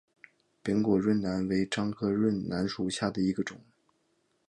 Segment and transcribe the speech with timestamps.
[0.63, 3.61] 扁果润楠为樟科润楠属下的一个种。